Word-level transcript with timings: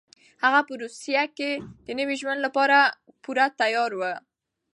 هغه 0.43 0.59
په 0.67 0.73
روسيه 0.83 1.23
کې 1.37 1.51
د 1.85 1.87
نوي 1.99 2.15
ژوند 2.21 2.39
لپاره 2.45 2.77
پوره 3.23 3.45
تيار 3.59 3.91
و. 3.95 4.01